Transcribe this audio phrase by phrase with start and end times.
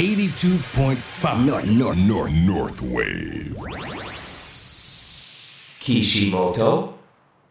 [0.00, 3.54] 82.5 North, North, North, North Wave.
[5.78, 6.94] Kishimoto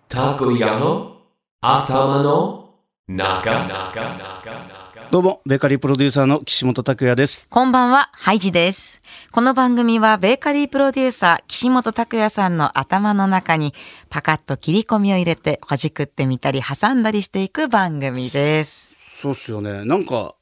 [0.10, 1.17] Takoyano
[1.62, 2.70] Atamano
[3.07, 7.46] Naga Naga どうも、ベーカリープロデューサーの岸本拓也です。
[7.51, 9.00] こんばんは、ハイジです。
[9.31, 13.76] この番組はベーカリープロデューサー岸本拓也さんの頭の中に
[14.10, 18.98] パカッと切り込みを入れてほじくってみたり挟んだりしていく番組です。
[19.22, 19.86] そうっすよね。
[19.86, 20.34] なんか、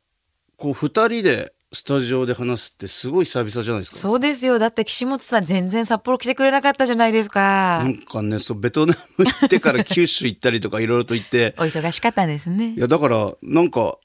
[0.55, 3.97] こう、二人でスタジオで話すってすごい久々じゃないですか。
[3.97, 4.57] そうですよ。
[4.57, 7.83] だって岸本さん全然札幌来てくれなかったじゃないですかな。
[7.83, 12.79] んかね、そう、ベトナム行ってから九州行ったりとかいろいろと行って、お忙しかったんですねい。
[12.79, 13.97] や、だから、なんか、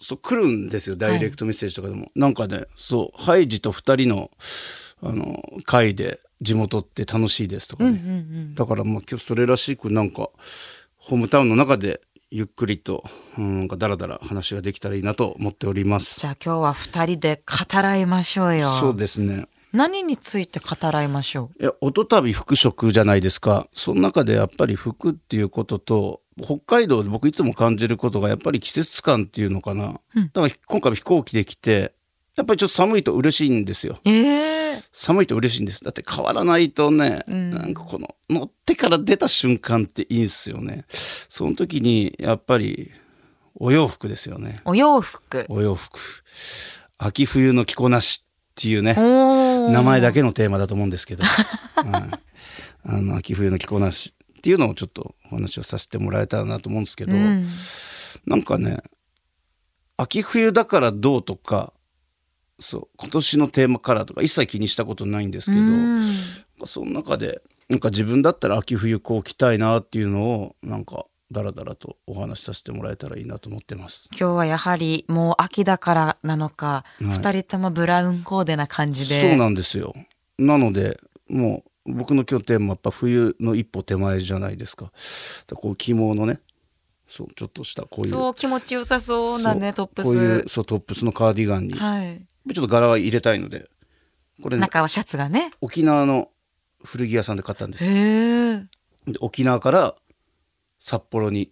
[0.00, 2.06] そう、来るんですよ、ダイレクトメッセージとかでも。
[2.14, 4.30] なんかね、そう、ハイジと二人の、
[5.02, 8.52] あの、会で地元って楽しいですとかね。
[8.54, 10.30] だからもう今日それらしくなんか、
[10.98, 13.04] ホームタウンの中でゆっくりと、
[13.38, 16.20] うん、なんかダラダラ話ができたらいいなと思っております。
[16.20, 18.70] じゃあ今日は二人で語らいましょうよ。
[18.72, 19.46] そうですね。
[19.72, 21.62] 何について語らいましょう？
[21.62, 31.92] いや音旅服飾じゃないですかその中でやっぱり服っていうことと北海道で僕いつも感じることがやっぱり季節感っていうのかな、だから今回飛行機で来て
[32.38, 33.98] やっぱりちょっと寒いと嬉しいんですよ。
[34.04, 35.82] ええ寒いと嬉しいんです。
[35.82, 40.84] だって変わらないとね、なんかこの乗ってから出た瞬間っていいんすよね。
[41.28, 42.92] その時にやっぱり
[43.56, 44.54] お洋服ですよね。
[44.64, 45.46] お洋服。
[45.48, 45.98] お洋服。
[46.98, 51.24] 秋冬の着こなしっていうね名前だけのテーマだと思うんですけど、
[51.74, 52.20] はい、
[52.84, 57.44] あの秋冬の着こなしっていうのをちょっとお話をさせてもらえたらなと思うんですけど、うん。
[58.26, 58.78] なんかね
[59.96, 61.72] 秋冬だからどうとか
[62.58, 65.98] そう今年のテーマカラーとか一切気にしたことないんですけど、うん
[66.64, 74.08] その中でなんか自分だったら秋冬こう着たいなっていうのをなんかダラダラとお話しさせてもらえたらいいなと思ってます。
[74.10, 79.20] 今日はやはりもう秋だからなのか、二、人ともブラウンコーデな感じで。
[79.20, 79.94] そうなんですよ
[80.38, 80.98] なので
[81.28, 84.90] もう僕の今日テーマやっぱ冬の一歩手前じゃないですか
[85.54, 86.40] こう起毛のね
[87.08, 90.52] そうちょっとしたこういうそう気持ちよさそうなねトップこういうス。
[90.52, 92.26] そうトップスのカーディガンに、はい。
[92.52, 93.68] ちょっと柄は入れたいので。
[94.42, 95.50] これ、ね、中はシャツがね。
[95.60, 96.30] 沖縄の
[96.84, 97.90] 古着屋さんで買ったんですよ。
[99.20, 99.94] 沖縄から
[100.78, 101.50] 札幌に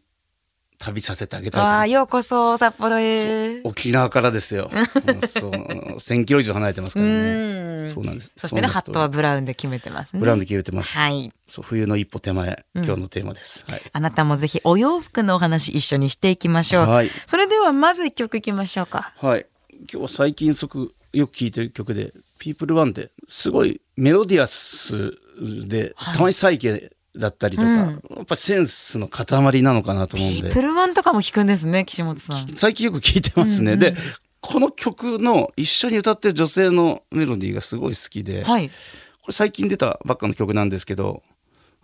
[0.78, 3.62] 旅させてあげたいああようこそ札幌へ。
[3.64, 4.70] 沖縄からですよ。
[4.72, 4.86] うん
[5.26, 5.50] そう
[5.96, 7.84] 1000キロ以上離れてますからうん。
[7.84, 8.32] ねそうなんです。
[8.36, 10.20] そしてねハットはブラウンで決めてますね。
[10.20, 11.32] ブラウンで決めてます、はい。
[11.48, 12.64] そう冬の一歩手前。
[12.74, 13.82] 今日のテーマです、はい。
[13.90, 16.86] あなたもぜひお洋服のお話一緒にしていきましょう。
[16.86, 17.10] はい。
[17.26, 19.12] それではまず一曲いきましょうか。
[19.16, 19.46] はい
[19.80, 25.18] 今日は最近そくよく聴いてる曲で「ピープルワンですごいメロディアス
[25.66, 30.50] で、たまにサイケだったりとか、やっぱセンスの塊なのかなと思うんで。
[30.52, 32.46] プルワンとかも弾くんですね岸本さん。
[32.56, 33.96] 最近よく聴いてますね、で
[34.40, 38.68] この曲の一緒に歌ってる女性のメロディーがすごい好きで、はい。
[38.68, 41.24] これ最近出たばっかの曲なんですけど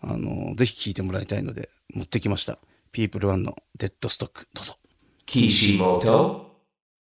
[0.01, 2.59] あのぜひ聴いてもらいたいので持ってきました
[2.93, 4.77] 「ピープルワンの「デッドストック」どうぞ。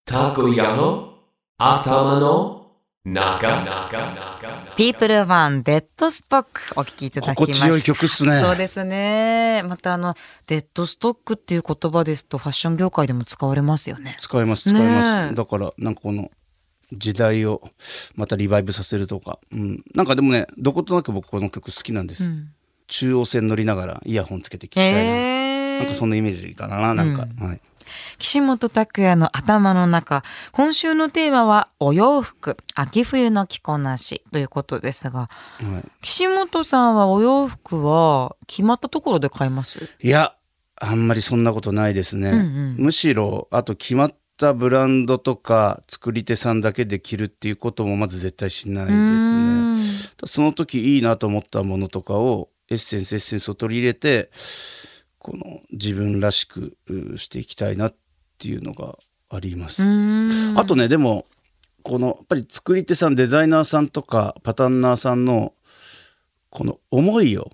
[0.05, 1.13] Kishimoto Takoyano
[1.59, 2.61] Atamano
[3.05, 7.67] Naga Naga ピープルワンデッドストックお聞きいただきました。
[7.67, 8.39] 心地よい曲っすね。
[8.39, 9.63] そうですね。
[9.67, 10.15] またあの
[10.47, 14.15] デッドストックっていう言葉ですとファッション業界でも使われますよね。
[14.19, 15.35] 使います使います、ねえ。
[15.35, 16.31] だからなんかこの
[16.93, 17.61] 時代を
[18.15, 22.29] またリバイブさせるとか、うん、なんかでもねどことなく僕この曲好きなんです、
[22.87, 25.79] 中央線乗りながらイヤホンつけて聴きたいな、へー。
[25.79, 27.61] なんかそんなイメージかななんか、はい
[28.17, 30.23] 岸本拓也の頭の中。
[30.51, 32.57] 今週のテーマはお洋服。
[32.75, 35.19] 秋冬の着こなしということですが。
[35.19, 35.27] は
[35.83, 39.89] い、岸本さんはお洋服は決まったところで買います？
[40.01, 40.35] いや
[40.83, 42.31] あんまりそんなことないですね、
[42.77, 49.75] むしろあと決まったブランドとか作り手さんだけで着るっていうこともまず絶対しないですね。
[50.25, 54.31] その時いいなと思ったものとかをエッセンスエッセンスを取り入れて
[55.21, 57.95] この自分らしくうしていきたいなっ
[58.39, 58.97] ていうのが
[59.29, 59.83] あります。
[60.55, 61.27] あとねでも
[61.83, 65.53] このやっぱり作り手さんデザイナーさんとかパタンナーさんの
[66.49, 67.51] この思いを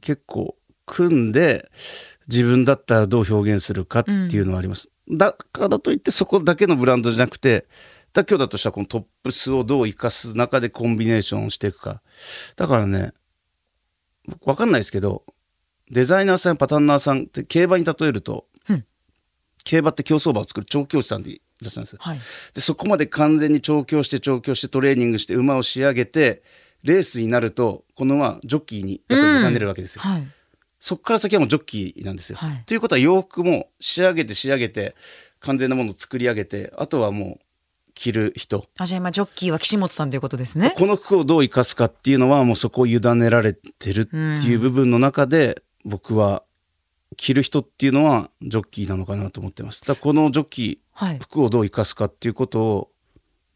[0.00, 1.70] 結構組んで
[2.26, 4.90] 自分だったらどう表現するかっていうのはあります。
[5.08, 7.66] だからといってそこだけのブランドじゃなくて
[8.12, 12.02] だ今日だとしたらこのトップスをどう生かす中でコンビネーションをしていくか
[12.56, 13.12] だからね
[14.26, 15.24] 僕分かんないですけど
[15.90, 18.84] デザイナーさんパタンナーさんって競馬に例えると、うん
[19.62, 21.98] 競馬って競走馬を作る調教師さんでいらっしゃるんですよ。
[22.00, 22.18] はい
[22.54, 26.42] でそこまで完全に調教して調教してトレーニングして馬を仕上げて
[26.82, 30.02] レースになるとこの馬ジョッキーにやっぱり委ねるわけですよ。
[30.02, 30.26] はい
[30.82, 32.38] そこから先はもうジョッキーなんですよ。
[32.38, 34.96] はいということは洋服も仕上げて仕上げて
[35.38, 37.44] 完全なものを作り上げてあとはもう
[37.92, 40.72] 着る人あじゃあ今ジョッキーは岸本さんということですね。
[40.74, 46.42] この服をどう生かすかっていうのはもうそこを委ねられてるっていう部分の中で僕は
[47.16, 49.84] 着る人っていうのはジョッキーなのかなと思ってます。
[49.86, 52.90] だこのジョッキはいー、服をどう生かすかっていうことを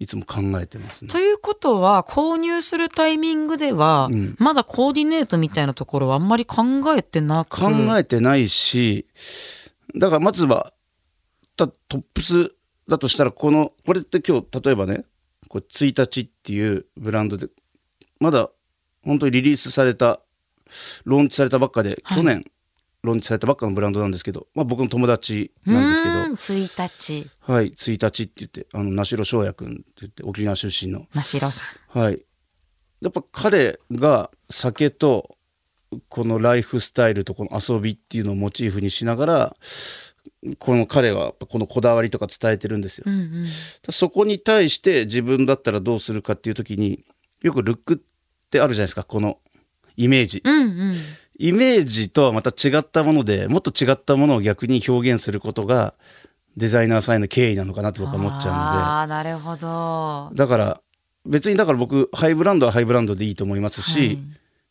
[0.00, 1.09] いつも考えてますね。
[1.09, 6.62] ということは購入するタイミングでは、うんまだコーディネートみたいなところはあんまり考
[6.97, 9.06] えてなく考えてないし、
[9.97, 10.73] だからまずは、
[11.56, 12.55] たトップス
[12.88, 15.05] だとしたら、この、これって今日、例えばね、
[15.49, 17.49] これ、1日っていうブランドで、
[18.19, 18.50] まだ
[19.05, 20.21] 本当にリリースされた、
[21.05, 22.44] ローンチされたばっかで、はい去年、
[23.03, 31.62] ローンチされたばっかのブランドなんですけど、まあ僕の友達なんですけど、うーん1日はい、1日って言って、あの、名城翔也君って言って、沖縄出身の、真城さ
[31.94, 31.99] ん。
[31.99, 32.23] はい。
[33.00, 35.37] やっぱ彼が酒と
[36.09, 39.56] このライフスタイルとこの遊びっていうのをモチーフにしながら
[40.59, 43.05] この彼はこのこだわりとか伝えてるんですよ。
[43.06, 43.47] うんうん
[43.91, 47.05] そこに対して自分だったらどうするかっていう時に
[47.43, 49.38] よくルックってあるじゃないですかこの
[49.96, 50.43] イメージ。
[50.44, 50.94] うんうん
[51.37, 55.94] イメージとはまた違ったものでもっと違ったものを逆に表現することが
[56.56, 58.64] デザイナーさんへの敬意なのかなと僕は思っちゃうので。
[58.79, 60.31] ああなるほど。
[60.32, 60.81] だから
[61.26, 64.19] 別にだから僕ハイブランドはハイブランドでいいと思いますし、はい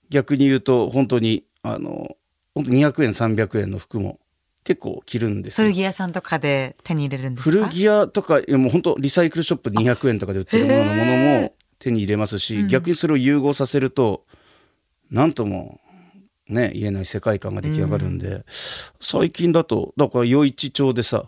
[0.10, 2.16] 逆に言うと本当にあの
[2.54, 4.20] 本当200円300円の服も
[4.64, 7.52] 結構着るんですよ古着屋さんとかで手に入れるんですか？
[7.52, 14.24] 古着屋とかいやもう本当リサイクルショップで200円とかで売ってるもののものも手に入れますし、うん逆にそれを融合させると
[15.34, 15.80] とも
[16.48, 18.46] ね言えない世界観が出来上がるんで、
[19.00, 21.26] 最近だとだから余市町でさ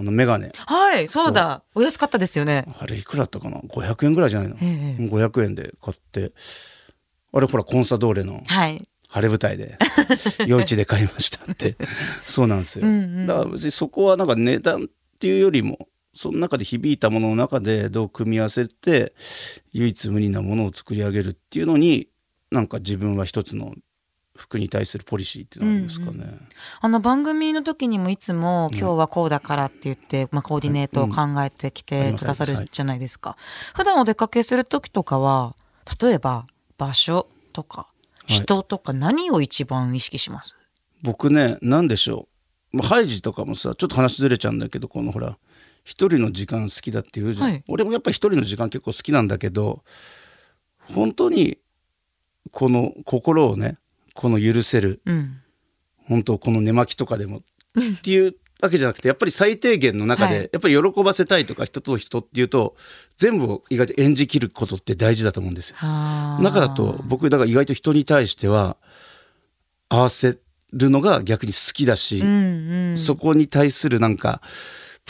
[0.00, 0.50] あのメガネ。
[0.56, 1.32] はいそう。
[1.32, 1.62] だ。
[1.74, 2.66] お安かったですよね。
[2.78, 5.02] あれいくらだったかな？500円ぐらいじゃないの、ええ。
[5.02, 6.32] 500円で買って。
[7.32, 8.88] あれほらコンサドーレのはい。
[9.08, 9.76] 晴れ舞台で
[10.46, 11.76] 夜市で買いましたって。
[12.26, 13.26] そうなんですよ、うんうん。
[13.26, 14.86] だから別にそこはなんか値段っ
[15.18, 19.14] ていうよりもその中で響いたものの中でどう組み合わせて
[19.72, 22.08] 唯一無二なものを作り上げるっていうのに
[22.50, 23.74] なんか自分は一つの
[24.36, 26.38] 服に対するポリシーっていうのがありますかね、
[26.80, 33.36] あの番組の時にもいつも今日はこうだからって言って、まあ、コーディネートを考えてきてくださるじゃないですか。
[33.74, 35.56] 普段お出かけする時とかは
[36.00, 36.46] 例えば
[36.78, 37.88] 場所とか
[38.28, 38.32] い。
[38.32, 40.56] 人とか何を一番意識します、
[41.02, 42.28] 僕ね何でしょ
[42.72, 45.36] う、まあ、ハイジとかもさちょっと話ずれちゃうんだけどこのほら
[45.84, 47.64] 一人の時間好きだって言うじゃん、はい。
[47.68, 49.82] 俺もやっぱり一人の時間結構好きなんだけど
[50.94, 51.58] 本当に
[52.50, 53.76] この心をね
[54.14, 55.36] この許せるうん。
[56.08, 57.42] 本当この寝巻きとかでもっ
[58.02, 60.34] ていうわけじゃなくてやっぱり最低限の中はい。
[60.34, 62.74] でやっぱり喜ばせたいとか人と人っていうと
[63.16, 65.76] 全部を意外と演じきることって大事だと思うんですよ。
[65.78, 66.42] はあ。
[66.42, 68.76] 中だと僕だから意外と人に対しては
[69.88, 70.38] 合わせ
[70.72, 74.40] るのが逆に好きだし、うんうん、そこに対するなんか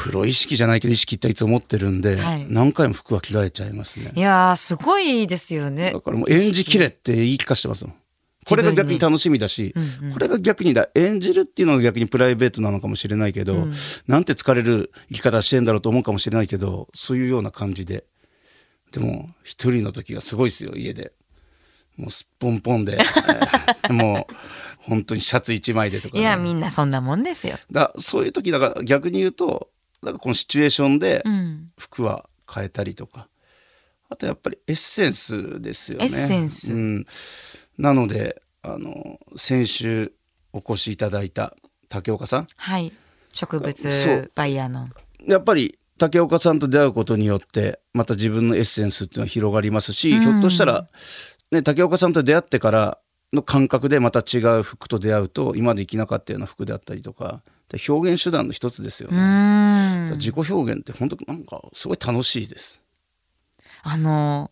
[0.00, 2.46] プロ意識じゃないけど意識っていつも持ってるんで、はい。
[2.48, 4.12] 何回も服は着替えちゃいますね。
[4.14, 5.92] いやーすごいですよね。
[5.92, 7.94] だからもう演じきれって言い聞かしてますもん。
[8.48, 10.12] これが逆に楽しみだし、うんうん。
[10.14, 13.72] これが逆にだ演じるっていうのが逆にプライベートなのかもしれないけど、うん。
[14.08, 18.04] なんて疲れる生き方してんだろうと思うかもしれないけどそういうような感じで。
[18.92, 21.12] でも一人の時がすごいですよ家で。
[21.98, 23.02] もうすっぽんぽんで、え
[23.88, 24.34] ーもう
[24.78, 29.68] 本当にシャツ一枚でとかね、いやみんなそんなもんですよ、だそういう時だから逆に言うと
[30.02, 33.28] なんかこのシチュエーションでうん、服は変えたりとか。
[34.10, 36.04] あとやっぱりエッセンスですよね。
[36.06, 36.72] エッセンス。
[36.72, 37.06] うん、
[37.78, 40.12] なのであの先週
[40.52, 41.54] お越しいただいた
[41.88, 42.46] 竹岡さん。
[42.56, 42.92] はい。
[43.32, 44.88] 植物バイヤーの。
[45.26, 50.20] やっぱり竹岡さんと出会うことによってまた自分のエッセンスっていうのは広がりますし、うん。
[50.20, 50.88] ひょっとしたら、
[51.52, 52.98] ね、竹岡さんと出会ってから
[53.32, 57.42] の感覚でまた違う服と出会うと今まで生きなかったような服であったりとか
[57.88, 60.10] 表現手段の一つですようね。
[60.16, 62.82] 自己表現って本当なんかすごい楽しいです。
[63.82, 64.50] あの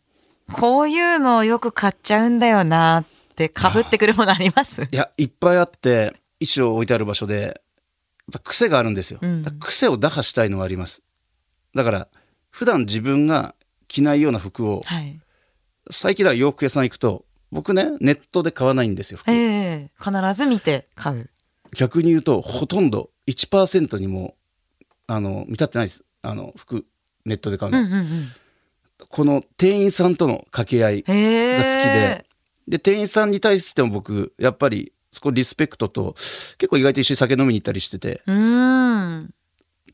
[0.52, 4.82] こういうのをよく買っちゃうんだよなってかぶってくるものあります？
[4.82, 7.60] いやいっぱいあって衣装置いてある場所で
[8.44, 9.18] 癖があるんですよ。
[9.22, 11.02] うん癖を打破したいのはあります。
[11.74, 12.08] だから
[12.50, 13.54] 普段自分が
[13.88, 15.20] 着ないような服をはい
[15.90, 21.30] 最近だ洋服屋さん行くと僕ねネットで買わないんですよ服ええ必ず見て買う
[21.74, 24.36] 逆に言うとほとんど1%にも
[25.06, 26.04] あの見立ってないです。
[26.22, 26.86] あの服
[27.24, 28.06] ネットで買うの、うんうんうん。
[29.08, 32.26] この店員さんとの掛け合いが好きで。
[32.66, 36.12] で店員さんに対しても僕やっぱりそこリスペクトと
[36.58, 38.22] 結構意外と一緒に酒飲みに行ったりしてて。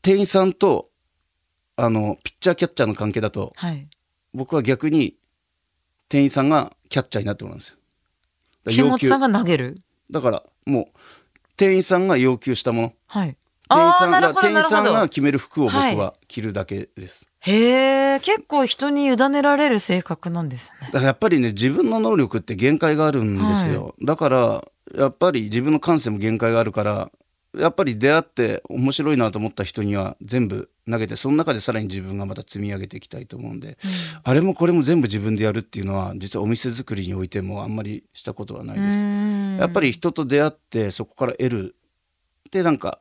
[0.01, 0.89] 店員さんと
[1.77, 3.87] あのピッチャーキャッチャーの関係だとはい。
[4.33, 5.15] 僕は逆に
[6.09, 7.77] 店員さんがキャッチャーになってもらうんですよ。
[8.65, 9.77] だから岸本さんが投げる？
[10.11, 10.99] だからもう
[11.57, 12.93] 店員さんが要求したもの。
[13.07, 13.37] はい。
[13.67, 15.95] 店員さんが店員さんが決める服を僕はい。
[15.95, 17.27] は着るだけです。
[17.39, 20.87] へえ結構人に委ねられる性格なんですね。
[20.87, 27.09] だからやっぱりね自分の能力って限界があるんですよ、だからやっぱり自分の感性も限界があるから
[27.57, 33.77] やっぱり出会って面白いなと思った人には全部投げてその中でさらに自分がまた積み上げていきたいと思うんで、
[34.23, 39.05] あれもこれも全部自分でやるっていうのは実はお店作りにおいてもあんまりしたことはないです。
[39.59, 41.75] やっぱり人と出会ってそこから得る
[42.51, 42.99] でなんか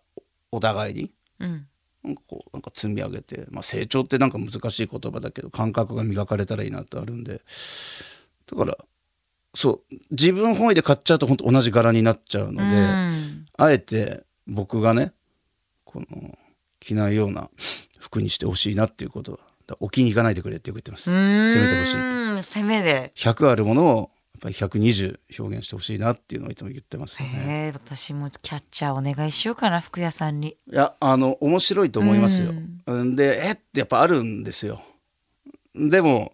[0.50, 1.66] お互いにうん。
[2.02, 7.40] なんかこうなんか積み上げて、まあ、成長ってなんか難しい言葉だけど感覚が磨かれたらいいなってあるんで。
[8.46, 8.76] だから
[9.54, 13.46] そう自分本位で買っちゃうと本当同じ柄になっちゃうので、うん。
[13.56, 15.12] あえて僕がね
[15.84, 16.38] この
[16.84, 17.50] 着ないような
[17.98, 19.38] 服にしてほしいなっていうことは。
[19.66, 21.10] だ置きに行かないでくれってよく言ってます。
[21.10, 23.12] 攻めてほしい攻めで。
[23.16, 27.72] 100あるものをやっぱり120表現してほしいなっていうのをいつも言ってますよね。
[27.74, 30.48] 私もキャッチャーお願いしようかな服屋さんに。
[30.70, 32.52] いやあの面白いと思いますよ。
[33.14, 33.52] でえ？
[33.52, 34.82] ってやっぱあるんですよ。
[35.74, 36.32] でも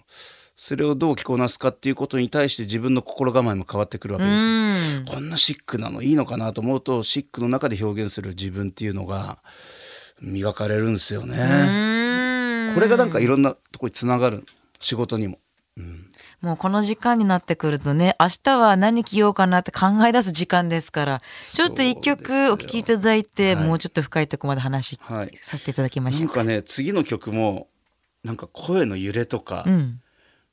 [0.56, 9.38] それをどう着こなすかっていうことに対して自分の心構えも変わってくるわけですこんなシックなのいいのかなと思うとシックの中で表現する自分っていうのが
[10.20, 11.36] 磨かれるんですよね。
[11.38, 11.86] う
[12.72, 14.44] んこれがなんかいろんなとこにつながる
[14.78, 15.38] 仕事にも。
[16.42, 26.20] もうこの時間になってくるとね明日は何着ようかなって考え出す時間ですからちょっと一曲お聴きいただいて、はいもうちょっと深いところまで話はいさせていただきましょう。
[26.20, 27.68] なんかね次の曲も
[28.24, 30.00] なんか声の揺れとか、うん、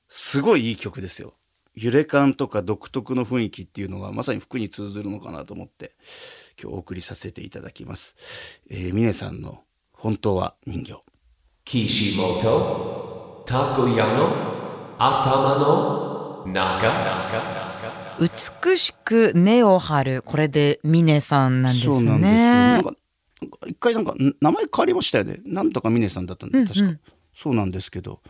[0.08, 1.34] すごいいい曲ですよ。
[1.76, 5.94] 揺れ感とか独特の雰囲気っていうのがまさに服に通ずるのかなと思って
[6.62, 8.16] 今日お送りさせていただきます。
[8.70, 11.04] えー、峰さんの本当は人形。
[11.66, 17.68] Kishimoto Takoyano Atama no Naga
[18.20, 21.94] 美しく根を張るこれで峰さんなんですね。
[21.94, 22.38] そうなんですよ。
[22.40, 22.94] なんか
[23.68, 25.40] 一回なんかん名前変わりましたよね。
[25.46, 27.00] なんとか峰さんだったんで確か、
[27.36, 28.22] そうなんですけど、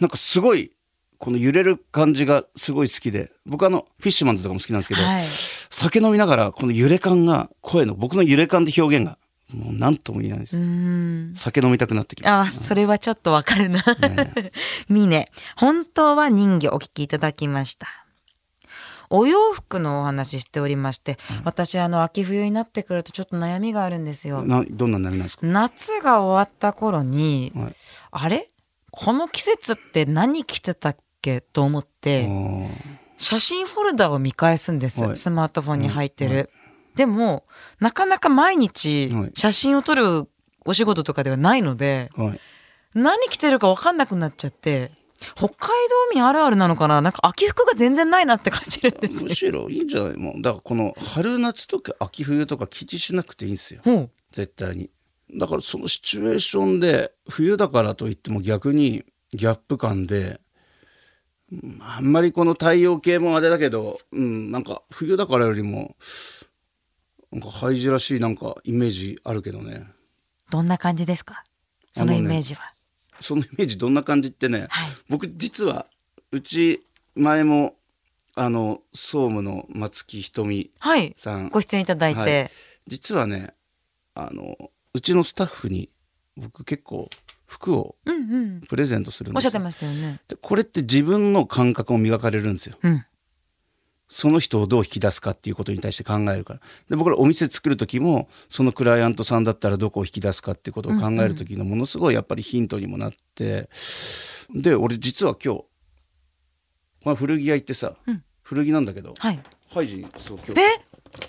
[0.00, 0.72] なんかすごい
[1.18, 5.22] この揺れる感じがすごい好きで、僕あのフィッシュマンズとかも好きなんですけど、はい
[5.70, 9.18] 酒飲みながらこの揺れ感が声の僕の揺れ感で表現が
[9.52, 10.56] もう何とも言えないです。
[10.56, 13.84] うん酒飲みたくなってきまあす、それはちょっとわかるな。
[14.88, 17.86] 峰本当は人魚お聞きいただきました。
[19.08, 24.42] お洋服のお話しておりまして、私あの秋冬になってくるとちょっと悩みがあるんですよ。
[24.42, 25.46] などんなになりなんですか？
[25.46, 27.74] 夏が終わった頃に、はい
[28.10, 28.48] あれ？
[28.90, 31.40] この季節って何着てたっけ？
[31.40, 32.28] と思って、
[33.16, 35.16] 写真フォルダを見返すんです、はい。
[35.16, 36.50] スマートフォンに入ってる、
[36.94, 37.44] でも
[37.80, 39.30] なかなか毎日はい。
[39.34, 40.28] 写真を撮る
[40.64, 42.40] お仕事とかではないので、はい。
[42.94, 44.90] 何着てるか分かんなくなっちゃって
[45.34, 47.00] 北海道民あるあるなのかな？
[47.00, 49.28] なんか秋服が全然ないなって感じるんですよ。
[49.28, 50.42] むしろいいんじゃないもう。
[50.42, 53.82] だからこの春夏とか秋冬とか気にしなくていいんですよ。
[54.32, 54.90] 絶対に。
[55.38, 60.38] だからそのシチュエーションで冬だからといっても逆にギャップ感でうん
[61.80, 65.94] あんまりこの太陽系もあれだけど、うん、なんか冬だからよりも
[67.30, 69.86] なんかハイジらしいなんかイメージあるけどね。
[70.50, 71.44] どんな感じですか？
[71.92, 72.72] そのイメージは、
[73.20, 74.90] そのイメージどんな感じってね、はい。
[75.08, 75.86] 僕実は
[76.32, 76.84] うち
[77.14, 77.74] 前も
[78.34, 81.14] あの総務の松木ひとみはい。
[81.16, 81.48] さん。
[81.48, 82.50] ご出演いただいて、はい。
[82.86, 83.54] 実はね
[84.14, 84.56] あの
[84.94, 85.90] うちのスタッフに
[86.36, 87.08] 僕結構
[87.46, 88.60] 服をうんうん。
[88.62, 89.48] プレゼントするんですよ。
[89.48, 90.20] おっしゃってましたよね。
[90.28, 92.76] でこれって自分の感覚を磨かれるんですよ。
[92.82, 93.04] うん。
[94.08, 96.60] その人をどう引き出すかっていうことに対して考えるから。
[96.88, 103.68] で僕らお店作る時もそのクライアントさんだったらどこを引き出すかっていうことを考える時のものすごいやっぱりヒントにもなって、
[104.54, 105.60] で俺実は今日
[107.02, 108.22] この古着屋行ってさ、うん。
[108.42, 109.42] 古着なんだけどはい。
[109.72, 110.60] ハイジにそう今日。
[110.60, 110.64] え？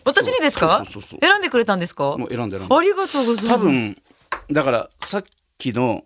[0.04, 0.84] 私にですか？
[1.20, 2.16] 選んでくれたんですか？
[2.16, 2.76] もう選んで選んで。
[2.76, 3.56] ありがとうございます。
[3.56, 3.98] 多分
[4.52, 5.24] だからさっ
[5.58, 6.04] きの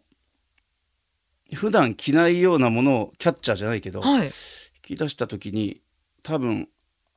[1.54, 4.26] 普段着ないようなものをキャッチャーじゃないけど、はい。
[4.26, 4.32] 引
[4.82, 5.82] き出した時に
[6.24, 6.70] 多分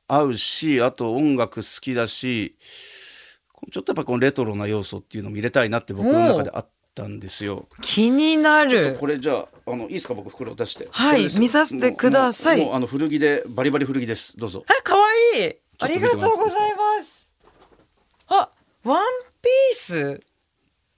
[0.07, 2.55] 合うしあと音楽好きだし
[3.71, 7.67] ちょっとやっぱこのレトロな要素っていうのも入れたいなって僕の中であったんですよ。
[7.81, 8.95] 気になる。
[8.99, 10.13] これじゃああのいいですか？
[10.13, 10.87] 僕袋出して。
[10.91, 12.69] はい見させてください。
[12.71, 14.37] あの古着でバリバリ古着です。
[14.37, 14.63] どうぞ。
[14.67, 14.95] あ可
[15.35, 17.31] 愛いありがとうございます。
[18.27, 18.49] あ
[18.83, 19.03] ワン
[19.41, 20.21] ピース？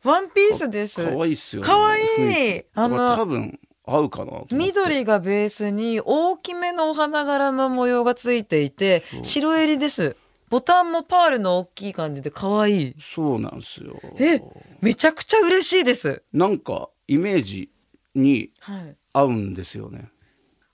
[0.08, 1.68] ワンピースです可愛いっすよ、ね。
[1.68, 4.32] 可愛い雰囲気あの多分合うかな。
[4.52, 10.18] 緑がベースに大きめのお花柄の模様がついていて白襟です
[10.50, 14.00] ボタンもパールの大きい感じで可愛いそうなんですよ。
[14.18, 14.42] え
[14.82, 17.70] めちゃくちゃ嬉しいですなんかイメージ
[18.16, 20.10] にはい合うんですよね。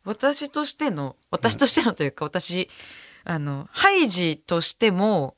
[0.04, 2.70] 私としての私としてのというか、私
[3.24, 5.38] あのハイジとしても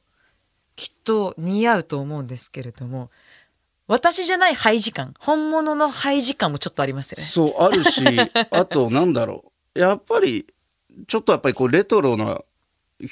[0.75, 3.11] きっと似合うと思うんですけれども
[3.87, 7.23] 私じゃないハイジ感本物のハイジ感もちょっとありますよね。
[7.23, 8.03] そうあるし
[8.51, 9.79] あとなんだろう。
[9.79, 10.45] やっぱり
[11.07, 12.41] ちょっとやっぱりこうレトロな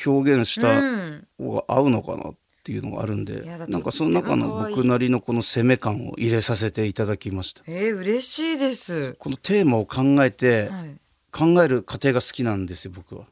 [0.06, 1.28] 表現したうん。
[1.38, 7.62] 方が合うのかなっていうのがあるんで、いやだってなんかその中の僕なりのこの攻め感を入れさせていただきました。
[7.68, 10.98] えー、嬉しいです、このテーマを考えて、はい、
[11.32, 13.26] 考える過程が好きなんですよ僕は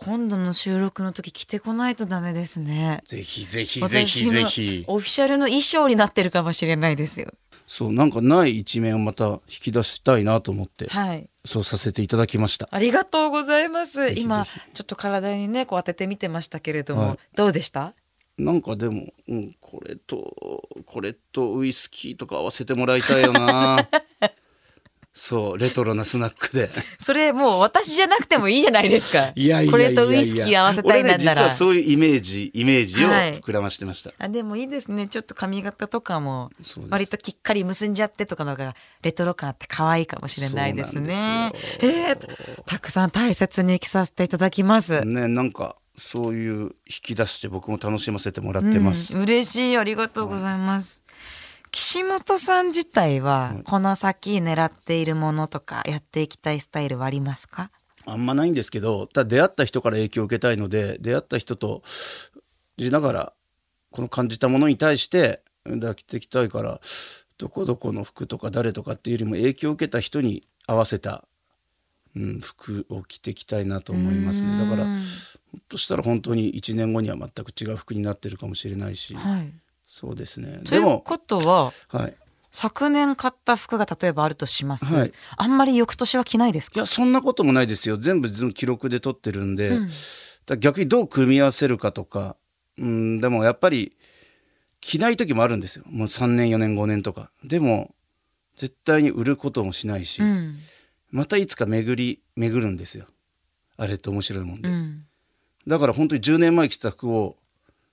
[0.00, 3.02] 今度の収録の時着てこないとダメですね。
[3.04, 4.84] ぜひぜひぜひぜひ。
[4.86, 7.32] オフィシャルの衣装になってるかもしれないですよ。
[7.66, 10.88] そうなんかない一面をまた引き出したいなと思って。
[10.88, 11.28] はい。
[11.44, 12.68] そうさせていただきました。
[12.70, 14.10] ありがとうございます。
[14.12, 17.18] 今ちょっと体にねこう当ててみてましたけれども、はい。
[17.34, 17.92] どうでした？
[18.38, 23.88] なんかでも、うん、これとこれとウイスキーとか合わせてもらいたいよな
[25.20, 26.70] そうレトロなスナックで。
[27.00, 29.18] それもう私じゃなくてもいいじゃないですか。
[29.18, 29.72] いやいやいやいや。
[29.72, 33.40] これとウイスキー合わせたいなんな俺ね実らはそういうイメージイメージをはい。
[33.40, 35.08] 膨らましてました、あでもいいですね。
[35.08, 36.50] ちょっと髪型とかも
[36.88, 41.52] 割ときっかり結んじゃってとかのがレトロ感あって可愛いかもしれないですね。
[41.80, 46.70] でえーたくさん大切に着させていただきます、ねなんかそういう引
[47.02, 49.76] き出して僕も楽しませてもらってます、うん嬉しい。
[49.76, 51.02] ありがとうございます、
[51.70, 57.70] 岸本さん自体はこの先狙っているものとかやっていきたいスタイルはありますか？
[58.06, 62.30] あんまないんですけどただ出会った人から影響を受けたいので出会った人とし
[62.90, 63.32] ながら
[63.90, 66.80] この感じたものに対して抱きていきたいから
[67.36, 71.24] どこどこの服とか誰とかっていうよりも影響を受けた人に合わせた、
[72.16, 74.56] うん、服を着ていきたいなと思いますね。
[74.56, 79.52] だからうんひょっとしたら本当に1年後には全く違う服になってるかもしれないし、はい
[79.90, 80.60] そうですね。
[80.64, 82.14] というでも、ことははい、
[82.52, 85.12] 昨年買った服が例えばあるとします、はい。
[85.36, 86.78] あんまり翌年は着ないですか？
[86.78, 87.96] いやそんなこともないですよ。
[87.96, 89.90] 全部記録で撮ってるんで、うん。
[90.60, 92.36] 逆にどう組み合わせるかとか。
[92.76, 93.96] うんでもやっぱり
[94.80, 95.84] 着ない時もあるんですよ。
[95.88, 97.32] もう3年4年5年とか。
[97.42, 97.94] でも
[98.54, 100.58] 絶対に売ることもしないし、うん。
[101.10, 103.06] またいつか巡り巡るんですよ。
[103.76, 105.06] あれって面白いもんで、うん。
[105.66, 107.36] だから本当に10年前着た服を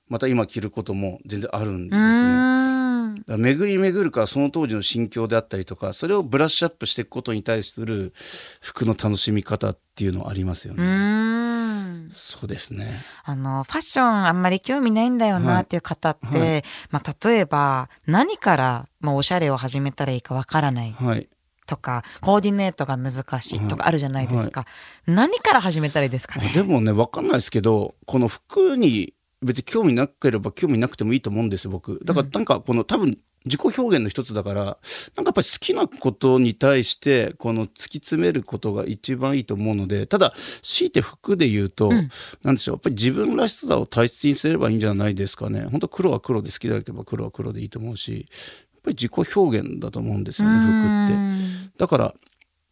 [0.07, 8.13] また今着ることも全然あるんですね、巡り巡るからその当時の心境であったりとかそれをブラッシュアップしていくことに対する
[8.61, 12.07] 服の楽しみ方っていうのはありますようね。
[12.11, 13.01] そうですね。
[13.23, 16.63] あのファッションあんまり興味ないんだよはないっていう方って、はい。
[16.91, 21.27] まあ、例えば何から、まあ、おしゃれを始めたらいいかわからないはい。
[21.65, 24.65] とかコーディネートが難しいとかあるじゃないですか、
[25.07, 26.51] 何から始めたらいいですかね？
[26.53, 31.99] でもね分かんないですけどこの服に別に興味なければ興味なくてもいいと思うんですよ僕。
[32.03, 34.77] だからなんかこの多分自己表現の一つだからなんか
[35.17, 42.09] やっぱり好きなことに対してこの突き詰めることが一番いいと思うのでただ強いて服で言うと、ん。
[42.43, 45.65] なんでしょうやっぱり自分らしさを大切にすればいいんじゃないですかね。
[45.69, 48.27] 本当黒は黒で好きだければ黒は黒でいいと思うし
[48.73, 51.77] やっぱり自己表現だと思うんですよね服って。
[51.77, 52.15] だから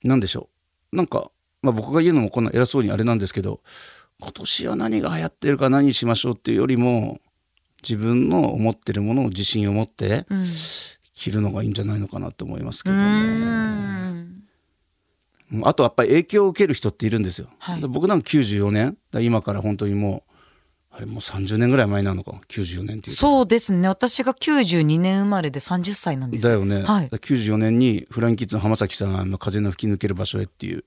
[0.04, 0.50] なんでしょ
[0.92, 0.96] う。
[0.96, 3.62] なんか、まあ、僕が言うのもこんな偉そうにあれなんですけど
[4.24, 7.20] 今年は何が流行ってるか何にしましょうっていうよりも
[7.82, 10.46] 自分の思ってるものを自信を持ってうん。
[11.14, 13.06] 着るのがいいんじゃないのかなと思いますけうどね。
[13.06, 14.44] ん
[15.54, 15.68] うん。
[15.68, 17.48] あとやっぱり影響を受ける人っているんですよ。
[17.60, 17.82] はい。
[17.82, 20.34] で僕なんか94年今から本当にもう
[20.96, 23.12] あれもう30年ぐらい前なのか94年っていうと。
[23.12, 23.88] そうですね。
[23.88, 26.84] 私が92年生まれで30歳なんですだよね、はい。
[26.84, 30.84] だから94年にフランキッズの浜崎さんの「風の吹き抜ける場所へ」っていう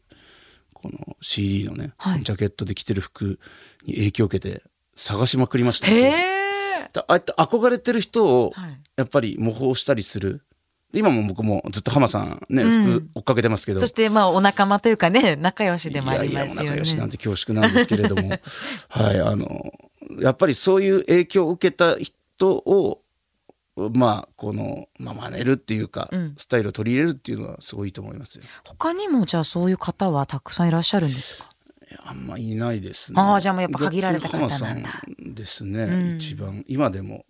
[0.86, 2.22] この CD のね、はい。
[2.22, 3.38] ジャケットで着てる服
[3.84, 4.62] に影響を受けて
[4.94, 10.42] 探しまくりましたへねああやって憧れてる人をはい、やっぱり模倣したりする。
[10.92, 12.82] で今も僕もずっと浜さんねうん。
[12.82, 18.30] 服追っかけてますけど、そしてまあお仲間というかね仲良しでもありいやいやますよね仲良しなんて恐縮なんですけれども。
[18.88, 19.72] はいあの
[20.20, 23.02] やっぱりそういう影響を受けた人を
[23.92, 26.34] まあこの、まあ、真似るっていうか、うん。
[26.38, 28.44] スタイルを取り入れるっていうのはすごいと思いますよ。
[28.66, 31.50] 他にもじゃあそういう方はたくさんいらっしゃるんですか？
[32.04, 33.20] あんまいないですね。
[33.20, 34.82] あーじゃあもうやっぱ限られた方なん
[35.34, 36.16] ですね、うん。
[36.16, 36.64] 一番。
[36.66, 37.26] 今でも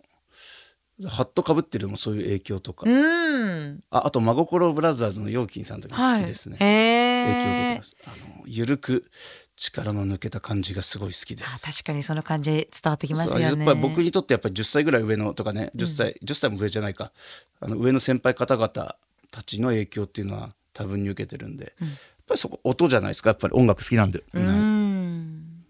[1.05, 3.81] ハットかぶってるのもそういう影響とか、うん。
[3.91, 6.57] ああと真心ブラザーズのヨーキンさんとか好きですね。
[6.59, 7.95] はい、へ影響を受けてえます。
[8.05, 9.11] あのゆるく
[9.57, 11.65] 力の抜けた感じがすごい好きであす。
[11.65, 13.43] 確かにその感じ伝わってきますよね。
[13.43, 17.11] やっぱり僕にとってやっぱり10歳ぐらい上のとかね10歳、10歳も上じゃないか。
[17.59, 18.97] あの上の先輩方々た
[19.45, 21.91] ちの影響っていうのは多分に受けてるんで、やっ
[22.27, 23.31] ぱりそこ音じゃないですか？
[23.31, 25.63] やっぱり音楽好きなんで、うはいん。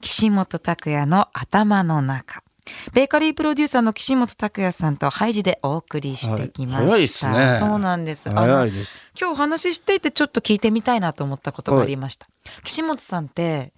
[0.00, 2.42] 岸本拓也の頭の中
[2.92, 7.54] ベーカリープロデューサーの岸本拓也さんとハイジでお送りしてきました、はい早いっすね。
[7.54, 8.30] そうなんです。
[8.30, 9.10] 早いです。
[9.18, 12.28] 今日お話ししていてちょっと聞いてみたいなと思ったことがありました、
[12.64, 13.72] 岸本さんって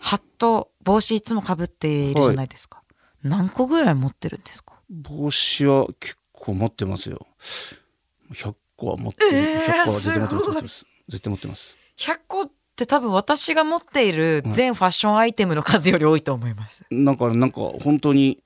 [0.00, 2.82] ハット帽子いつもかぶっているじゃないですか、
[3.22, 4.74] 何個ぐらい持ってるんですか？
[4.90, 7.26] 帽子は結構持ってますよ。
[8.32, 11.76] 100個は持ってる、えー100個は絶対持ってます絶対持ってます。
[11.98, 12.50] 100個
[12.84, 16.84] って多分私が持っている全ファッションアイテムの数より多いと思います。
[16.90, 18.42] なんかなんか本当に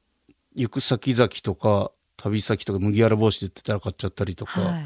[0.54, 4.84] 行く先々とか旅先とか麦わら帽子で言ってたら買っちゃったりとか、はい。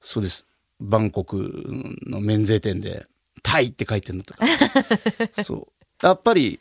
[0.00, 0.46] そうです。
[0.80, 1.64] バンコク
[2.06, 3.06] の免税店で
[3.42, 4.46] 「タイ」って書いてんだとか。
[5.42, 5.68] そ
[6.02, 6.06] う。
[6.06, 6.60] やっぱり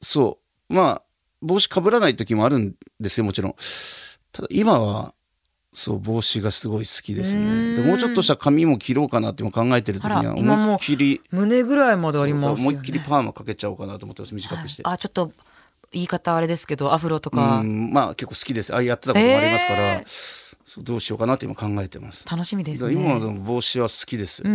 [0.00, 0.38] そ
[0.70, 0.74] う。
[0.74, 1.02] まあ
[1.40, 3.54] 帽子かぶらない時もあるんですよもちろん。
[4.32, 5.14] ただ今は
[5.72, 7.74] そう帽子がすごい好きですね。
[7.74, 12.76] でもうちょっとした髪も切ろうかなって今考えてる時には思いっきり胸ぐらいまでありますよね。
[12.76, 14.34] 思いっきりパーマかけちゃおうかなと思ってます。
[14.34, 15.32] 短くして、はいあちょっと
[15.90, 17.60] 言い方あれですけどアフロとか。
[17.60, 18.74] うんまあ結構好きです。
[18.74, 22.26] あやってたこともありますから、えそうどうしようかなって今考えてます。
[22.28, 22.92] 楽しみですね。
[22.92, 24.52] 今の帽子は好きです、うん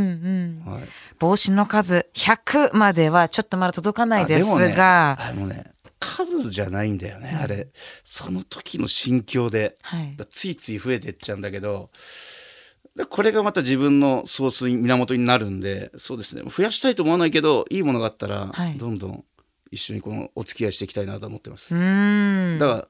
[0.65, 0.71] うん。
[0.71, 0.84] はい。
[1.19, 5.73] 帽子の数100まではちょっとまだ届かないですあでもね
[6.04, 7.70] 数じゃないんだよねあれ。
[8.04, 9.76] その時の心境で。
[9.82, 10.16] はい。
[10.16, 11.89] だついつい増えてっちゃうんだけど。
[12.96, 16.44] だこれがまた自分のソースに源になるんでそうですね。
[16.44, 18.78] 増やしたいと思わないけどいいものがあったら、はい。
[18.78, 19.26] どんどん
[19.72, 21.74] 一緒にこのお付き合いしていきたいなと思ってます。
[21.74, 22.88] だから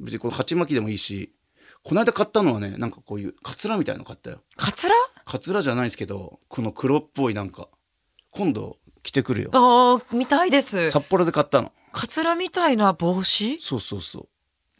[0.00, 1.34] 別にこの鉢巻きでもいいし
[1.82, 4.40] この間買ったのはねなんかこういうカツラみたいの買ったよ。
[4.56, 4.94] カツラ？
[5.24, 7.68] カツラじゃないですけどこの黒っぽいなんか
[8.30, 9.50] 今度着てくるよ。
[9.52, 10.90] ああ見たいです。
[10.90, 13.58] 札幌で買ったのカツラみたいな帽子？
[13.58, 14.28] そうそうそう。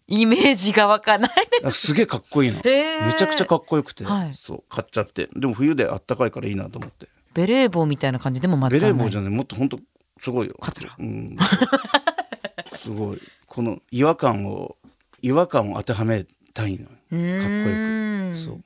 [0.06, 1.30] イメージが湧かない。
[1.64, 1.94] あす。
[1.94, 3.06] げえかっこいいの、へー。
[3.06, 4.34] めちゃくちゃかっこよくて、はい。
[4.34, 5.30] そう買っちゃって。
[5.34, 7.08] でも冬であったかいからいいなと思って。
[7.32, 9.80] ベレー帽みたいな感じでもまだベレー帽じゃないもっとほんと
[10.18, 10.56] すごいよ。
[10.60, 10.94] カツラ。
[10.98, 11.38] うん。
[12.76, 13.22] すごい。
[13.46, 14.76] この違和感を
[15.22, 16.88] 違和感を当てはめたいのよ。
[16.88, 18.36] かっこよく。
[18.36, 18.64] そう。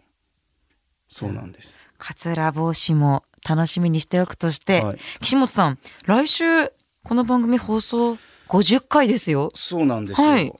[1.06, 1.88] そうなんです。
[1.98, 4.98] カツラ帽子も楽しみにしておくとして、はい。
[5.20, 6.68] 岸本さん来週
[7.04, 8.18] この番組放送
[8.50, 9.52] 50回ですよ。
[9.54, 10.52] そうなんですよ、はい。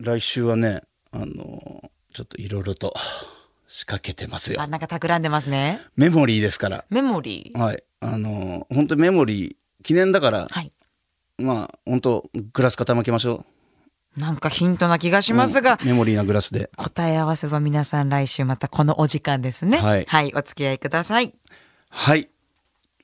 [0.00, 0.80] 来週はね
[1.12, 2.94] あのちょっといろいろと
[3.68, 4.62] 仕掛けてますよ。
[4.62, 5.80] あなんか企んでますね。
[5.96, 6.84] メモリーですから。
[6.88, 7.58] メモリー？
[7.58, 7.82] はい。
[8.00, 10.72] あの本当メモリー記念だからはい。
[11.38, 13.44] まあ本当グラス傾けましょ
[14.16, 14.20] う。
[14.20, 15.86] なんかヒントな気がしますが、うん。
[15.86, 16.70] メモリーなグラスで。
[16.76, 19.76] 答え合わせは皆さん来週またこのお時間ですね。
[19.76, 20.32] はい。
[20.34, 21.34] お付き合いください。
[21.90, 22.30] はい。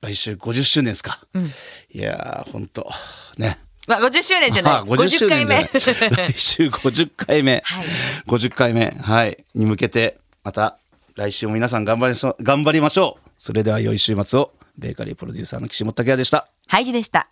[0.01, 1.45] 来週50周年ですか、ん。
[1.97, 2.90] いやー本当。
[3.37, 4.73] ねまあ50周年じゃない。
[4.75, 5.64] あ50周回目。
[5.64, 7.87] 来週 50回目、はい。
[8.27, 8.97] 50回目。
[9.01, 9.45] はい。
[9.55, 10.79] に向けてまた
[11.16, 12.42] 来週も皆さん頑張りましょう。
[12.42, 13.31] 頑張りましょう。
[13.38, 14.53] それでは良い週末を。
[14.79, 16.49] ベーカリープロデューサーの岸本武也でした。
[16.68, 17.29] ハイジでした。